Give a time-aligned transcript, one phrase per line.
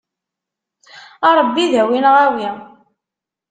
[1.27, 2.49] A Ṛebbi dawi neɣ awi.